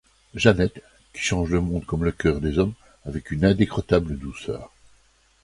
Jeannette, 0.33 0.81
qui 1.13 1.21
change 1.21 1.51
le 1.51 1.61
monde 1.61 1.85
comme 1.85 2.05
le 2.05 2.11
cœur 2.11 2.41
des 2.41 2.57
hommes 2.57 2.73
avec 3.05 3.29
une 3.29 3.45
indécrottable 3.45 4.17
douceur. 4.17 4.71